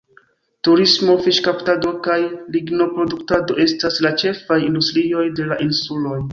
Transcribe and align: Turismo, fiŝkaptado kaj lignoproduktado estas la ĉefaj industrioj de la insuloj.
Turismo, 0.67 1.17
fiŝkaptado 1.25 1.91
kaj 2.07 2.17
lignoproduktado 2.57 3.61
estas 3.69 4.03
la 4.09 4.15
ĉefaj 4.25 4.61
industrioj 4.73 5.31
de 5.41 5.51
la 5.55 5.63
insuloj. 5.71 6.21